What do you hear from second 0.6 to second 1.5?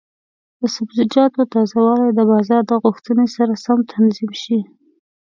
سبزیجاتو